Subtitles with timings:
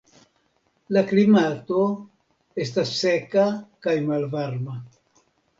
[0.97, 1.83] La klimato
[2.65, 3.47] estas seka
[3.87, 4.81] kaj malvarma.